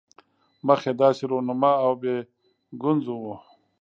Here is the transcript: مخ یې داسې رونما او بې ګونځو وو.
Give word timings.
مخ 0.67 0.81
یې 0.87 0.93
داسې 1.01 1.23
رونما 1.31 1.71
او 1.83 1.91
بې 2.01 2.15
ګونځو 2.81 3.13
وو. 3.23 3.35